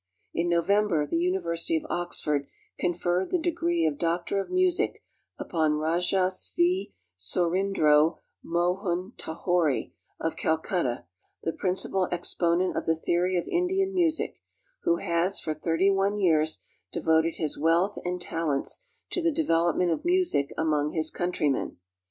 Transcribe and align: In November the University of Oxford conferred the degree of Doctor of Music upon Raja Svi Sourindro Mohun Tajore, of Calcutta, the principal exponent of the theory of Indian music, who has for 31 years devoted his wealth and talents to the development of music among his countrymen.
In 0.33 0.49
November 0.49 1.05
the 1.05 1.19
University 1.19 1.77
of 1.77 1.85
Oxford 1.87 2.47
conferred 2.79 3.29
the 3.29 3.37
degree 3.37 3.85
of 3.85 3.99
Doctor 3.99 4.39
of 4.41 4.49
Music 4.49 5.03
upon 5.37 5.73
Raja 5.75 6.31
Svi 6.31 6.93
Sourindro 7.15 8.17
Mohun 8.43 9.11
Tajore, 9.19 9.93
of 10.19 10.35
Calcutta, 10.35 11.05
the 11.43 11.53
principal 11.53 12.07
exponent 12.11 12.75
of 12.75 12.87
the 12.87 12.95
theory 12.95 13.37
of 13.37 13.47
Indian 13.47 13.93
music, 13.93 14.39
who 14.85 14.95
has 14.95 15.39
for 15.39 15.53
31 15.53 16.17
years 16.19 16.63
devoted 16.91 17.35
his 17.35 17.59
wealth 17.59 17.99
and 18.03 18.19
talents 18.19 18.83
to 19.11 19.21
the 19.21 19.31
development 19.31 19.91
of 19.91 20.03
music 20.03 20.49
among 20.57 20.93
his 20.93 21.11
countrymen. 21.11 21.77